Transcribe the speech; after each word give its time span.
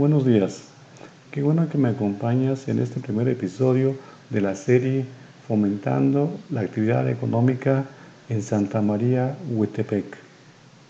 Buenos 0.00 0.24
días. 0.24 0.62
Qué 1.30 1.42
bueno 1.42 1.68
que 1.68 1.76
me 1.76 1.90
acompañas 1.90 2.68
en 2.68 2.78
este 2.78 3.00
primer 3.00 3.28
episodio 3.28 3.96
de 4.30 4.40
la 4.40 4.54
serie 4.54 5.04
Fomentando 5.46 6.38
la 6.48 6.62
actividad 6.62 7.06
económica 7.06 7.84
en 8.30 8.42
Santa 8.42 8.80
María, 8.80 9.36
Huetepec. 9.50 10.06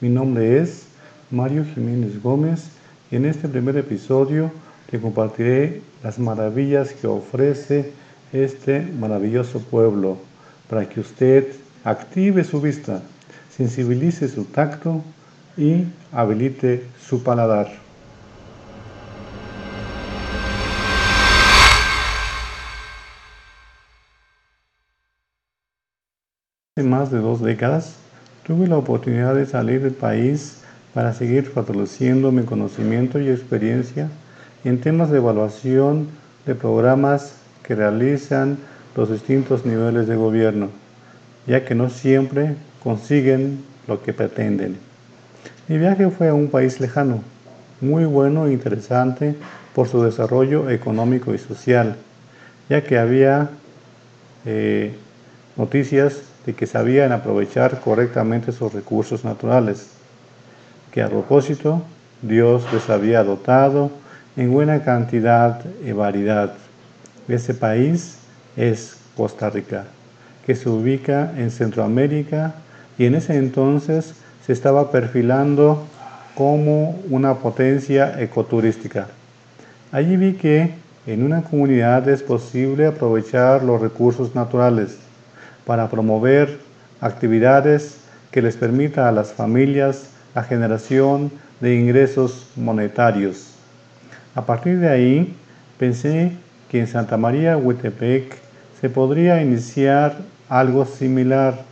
Mi 0.00 0.08
nombre 0.08 0.58
es 0.58 0.86
Mario 1.30 1.66
Jiménez 1.74 2.22
Gómez 2.22 2.70
y 3.10 3.16
en 3.16 3.26
este 3.26 3.46
primer 3.46 3.76
episodio 3.76 4.50
te 4.90 4.98
compartiré 4.98 5.82
las 6.02 6.18
maravillas 6.18 6.94
que 6.94 7.06
ofrece 7.06 7.92
este 8.32 8.80
maravilloso 8.80 9.60
pueblo 9.60 10.16
para 10.70 10.88
que 10.88 11.00
usted 11.00 11.48
active 11.84 12.42
su 12.42 12.58
vista, 12.58 13.02
sensibilice 13.54 14.28
su 14.30 14.46
tacto 14.46 15.02
y 15.58 15.84
habilite 16.10 16.84
su 17.06 17.22
paladar. 17.22 17.83
Hace 26.76 26.88
más 26.88 27.12
de 27.12 27.20
dos 27.20 27.40
décadas 27.40 27.94
tuve 28.44 28.66
la 28.66 28.76
oportunidad 28.76 29.36
de 29.36 29.46
salir 29.46 29.80
del 29.80 29.92
país 29.92 30.64
para 30.92 31.12
seguir 31.12 31.46
fortaleciendo 31.46 32.32
mi 32.32 32.42
conocimiento 32.42 33.20
y 33.20 33.28
experiencia 33.28 34.08
en 34.64 34.80
temas 34.80 35.08
de 35.08 35.18
evaluación 35.18 36.08
de 36.44 36.56
programas 36.56 37.36
que 37.62 37.76
realizan 37.76 38.58
los 38.96 39.08
distintos 39.08 39.64
niveles 39.64 40.08
de 40.08 40.16
gobierno, 40.16 40.68
ya 41.46 41.64
que 41.64 41.76
no 41.76 41.90
siempre 41.90 42.56
consiguen 42.82 43.64
lo 43.86 44.02
que 44.02 44.12
pretenden. 44.12 44.76
Mi 45.68 45.78
viaje 45.78 46.10
fue 46.10 46.28
a 46.28 46.34
un 46.34 46.48
país 46.48 46.80
lejano, 46.80 47.22
muy 47.80 48.04
bueno 48.04 48.48
e 48.48 48.52
interesante 48.52 49.36
por 49.76 49.86
su 49.86 50.02
desarrollo 50.02 50.68
económico 50.68 51.32
y 51.32 51.38
social, 51.38 51.94
ya 52.68 52.82
que 52.82 52.98
había 52.98 53.50
eh, 54.44 54.92
noticias 55.56 56.33
de 56.46 56.54
que 56.54 56.66
sabían 56.66 57.12
aprovechar 57.12 57.80
correctamente 57.80 58.52
sus 58.52 58.72
recursos 58.72 59.24
naturales, 59.24 59.88
que 60.92 61.02
a 61.02 61.08
propósito 61.08 61.82
Dios 62.22 62.64
les 62.72 62.88
había 62.90 63.24
dotado 63.24 63.90
en 64.36 64.52
buena 64.52 64.82
cantidad 64.82 65.60
y 65.84 65.92
variedad. 65.92 66.54
Ese 67.28 67.54
país 67.54 68.18
es 68.56 68.96
Costa 69.16 69.50
Rica, 69.50 69.84
que 70.44 70.54
se 70.54 70.68
ubica 70.68 71.32
en 71.36 71.50
Centroamérica 71.50 72.54
y 72.98 73.06
en 73.06 73.14
ese 73.14 73.36
entonces 73.36 74.14
se 74.44 74.52
estaba 74.52 74.90
perfilando 74.90 75.84
como 76.34 76.98
una 77.08 77.34
potencia 77.34 78.20
ecoturística. 78.20 79.06
Allí 79.92 80.16
vi 80.16 80.34
que 80.34 80.74
en 81.06 81.22
una 81.22 81.42
comunidad 81.42 82.08
es 82.08 82.22
posible 82.22 82.86
aprovechar 82.86 83.62
los 83.62 83.80
recursos 83.80 84.34
naturales 84.34 84.98
para 85.66 85.88
promover 85.88 86.60
actividades 87.00 87.98
que 88.30 88.42
les 88.42 88.56
permita 88.56 89.08
a 89.08 89.12
las 89.12 89.32
familias 89.32 90.10
la 90.34 90.42
generación 90.42 91.30
de 91.60 91.76
ingresos 91.76 92.48
monetarios. 92.56 93.54
A 94.34 94.44
partir 94.44 94.80
de 94.80 94.88
ahí, 94.88 95.36
pensé 95.78 96.32
que 96.68 96.80
en 96.80 96.86
Santa 96.86 97.16
María 97.16 97.56
Huetepec 97.56 98.36
se 98.80 98.90
podría 98.90 99.40
iniciar 99.40 100.16
algo 100.48 100.84
similar, 100.84 101.62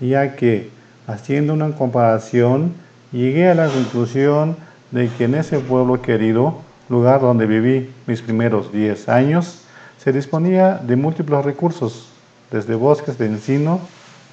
ya 0.00 0.36
que 0.36 0.70
haciendo 1.06 1.54
una 1.54 1.72
comparación 1.72 2.74
llegué 3.12 3.48
a 3.48 3.54
la 3.54 3.68
conclusión 3.68 4.56
de 4.90 5.08
que 5.08 5.24
en 5.24 5.34
ese 5.36 5.58
pueblo 5.60 6.02
querido, 6.02 6.60
lugar 6.88 7.20
donde 7.20 7.46
viví 7.46 7.90
mis 8.06 8.20
primeros 8.20 8.72
10 8.72 9.08
años, 9.08 9.62
se 9.98 10.12
disponía 10.12 10.76
de 10.76 10.96
múltiples 10.96 11.44
recursos, 11.44 12.08
desde 12.50 12.74
bosques 12.74 13.18
de 13.18 13.26
encino, 13.26 13.80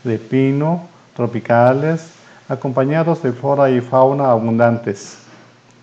de 0.04 0.18
pino, 0.18 0.88
tropicales, 1.16 2.10
acompañados 2.50 3.22
de 3.24 3.34
flora 3.34 3.70
y 3.70 3.82
fauna 3.82 4.32
abundantes. 4.32 5.18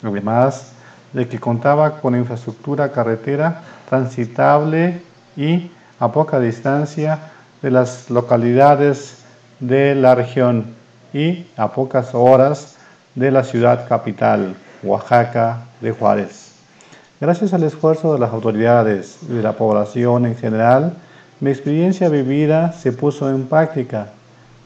Además 0.03 0.73
de 1.13 1.29
que 1.29 1.39
contaba 1.39 2.01
con 2.01 2.17
infraestructura 2.17 2.91
carretera 2.91 3.63
transitable 3.89 5.03
y 5.37 5.71
a 6.01 6.11
poca 6.11 6.41
distancia 6.41 7.19
de 7.63 7.71
las 7.71 8.11
localidades 8.11 9.25
de 9.61 9.95
la 9.95 10.15
región 10.15 10.75
y 11.13 11.47
a 11.57 11.69
pocas 11.73 12.15
horas 12.15 12.77
de 13.15 13.31
la 13.31 13.45
ciudad 13.45 13.89
capital, 13.89 14.57
Oaxaca 14.83 15.61
de 15.81 15.93
Juárez. 15.93 16.53
Gracias 17.21 17.55
al 17.55 17.63
esfuerzo 17.63 18.13
de 18.13 18.19
las 18.19 18.33
autoridades 18.33 19.19
y 19.23 19.35
de 19.35 19.43
la 19.43 19.53
población 19.53 20.27
en 20.27 20.37
general, 20.37 20.95
mi 21.41 21.51
experiencia 21.51 22.09
vivida 22.09 22.73
se 22.73 22.93
puso 22.93 23.29
en 23.31 23.47
práctica 23.47 24.09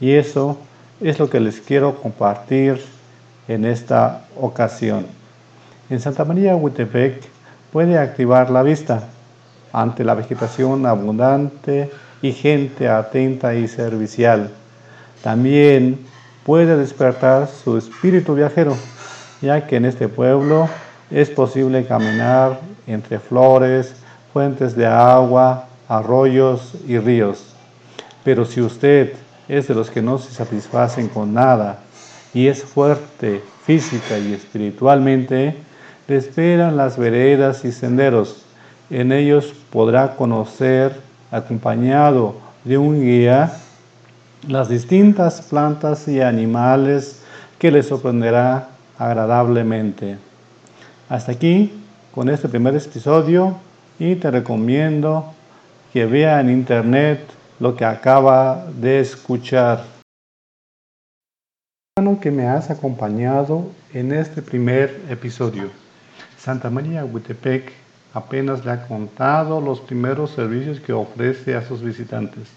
y 0.01 0.12
eso 0.12 0.59
es 1.01 1.19
lo 1.19 1.31
que 1.31 1.41
les 1.41 1.61
quiero 1.61 1.97
compartir 1.97 2.83
en 3.49 3.65
esta 3.65 4.25
ocasión. 4.41 5.06
En 5.91 6.01
Santa 6.01 6.25
María 6.25 6.56
Huitepec 6.56 7.23
puede 7.73 7.99
activar 7.99 8.51
la 8.51 8.62
vista 8.62 9.05
ante 9.73 10.05
la 10.05 10.15
vegetación 10.15 10.87
abundante 10.87 11.91
y 12.21 12.33
gente 12.33 12.89
atenta 12.89 13.55
y 13.55 13.69
servicial. 13.69 14.50
También 15.23 15.99
puede 16.45 16.77
despertar 16.77 17.49
su 17.49 17.79
espíritu 17.79 18.35
viajero, 18.35 18.77
ya 19.41 19.67
que 19.67 19.77
en 19.77 19.85
este 19.85 20.09
pueblo 20.09 20.69
es 21.11 21.31
posible 21.31 21.87
caminar 21.87 22.61
entre 22.87 23.19
flores, 23.19 23.95
fuentes 24.33 24.77
de 24.77 24.87
agua, 24.87 25.68
arroyos 25.88 26.75
y 26.87 26.99
ríos. 26.99 27.54
Pero 28.25 28.44
si 28.44 28.60
usted 28.60 29.15
es 29.49 29.69
de 29.69 29.75
los 29.75 29.91
que 29.91 30.03
no 30.03 30.19
se 30.19 30.32
satisfacen 30.32 31.09
con 31.09 31.32
nada 31.32 31.81
y 32.34 32.47
es 32.47 32.62
fuerte 32.62 33.43
física 33.65 34.19
y 34.19 34.34
espiritualmente, 34.34 35.56
le 36.06 36.16
esperan 36.16 36.76
las 36.76 36.99
veredas 36.99 37.65
y 37.65 37.72
senderos. 37.72 38.44
En 38.91 39.12
ellos 39.12 39.53
podrá 39.71 40.16
conocer, 40.16 41.00
acompañado 41.31 42.37
de 42.65 42.78
un 42.78 43.03
guía, 43.03 43.53
las 44.47 44.69
distintas 44.69 45.43
plantas 45.43 46.06
y 46.09 46.20
animales 46.20 47.20
que 47.59 47.70
le 47.70 47.82
sorprenderá 47.82 48.69
agradablemente. 48.99 50.16
Hasta 51.09 51.32
aquí 51.32 51.72
con 52.15 52.28
este 52.28 52.49
primer 52.49 52.75
episodio 52.76 53.56
y 53.99 54.15
te 54.16 54.31
recomiendo 54.31 55.34
que 55.93 56.04
vea 56.04 56.41
en 56.41 56.50
internet 56.50 57.21
lo 57.60 57.75
que 57.75 57.84
acaba 57.84 58.66
de 58.81 59.00
escuchar. 59.00 59.84
que 62.21 62.31
me 62.31 62.47
has 62.47 62.71
acompañado 62.71 63.71
en 63.93 64.12
este 64.12 64.41
primer 64.41 65.00
episodio. 65.09 65.71
Santa 66.37 66.71
María 66.71 67.04
Huitepec 67.04 67.72
apenas 68.15 68.65
le 68.65 68.71
ha 68.72 68.87
contado 68.87 69.60
los 69.60 69.81
primeros 69.81 70.31
servicios 70.31 70.81
que 70.81 70.93
ofrece 70.93 71.54
a 71.54 71.62
sus 71.62 71.82
visitantes. 71.82 72.49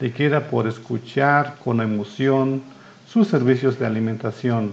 Le 0.00 0.12
queda 0.12 0.48
por 0.50 0.66
escuchar 0.66 1.56
con 1.64 1.80
emoción 1.80 2.62
sus 3.06 3.28
servicios 3.28 3.78
de 3.78 3.86
alimentación, 3.86 4.72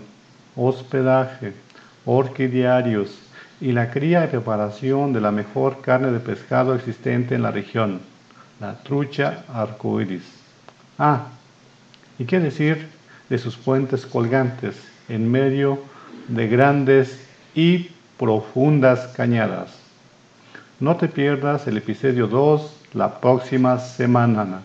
hospedaje, 0.56 1.54
orquidiarios 2.06 3.29
y 3.62 3.72
la 3.72 3.92
cría 3.92 4.24
y 4.26 4.28
preparación 4.28 5.14
de 5.14 5.22
la 5.22 5.32
mejor 5.32 5.82
carne 5.82 6.12
de 6.12 6.20
pescado 6.20 6.76
existente 6.76 7.36
en 7.36 7.42
la 7.42 7.52
región 7.52 8.00
la 8.60 8.76
trucha 8.84 9.46
arcoíris. 9.54 10.24
Ah, 10.98 11.28
¿y 12.18 12.26
qué 12.26 12.40
decir 12.40 12.90
de 13.30 13.38
sus 13.38 13.56
puentes 13.56 14.06
colgantes 14.06 14.76
en 15.08 15.32
medio 15.32 15.80
de 16.28 16.48
grandes 16.48 17.26
y 17.56 17.90
profundas 18.18 19.08
cañadas? 19.16 19.72
No 20.80 20.98
te 20.98 21.08
pierdas 21.08 21.68
el 21.68 21.78
episodio 21.78 22.28
2 22.28 22.76
la 22.94 23.20
próxima 23.20 23.80
semana. 23.80 24.62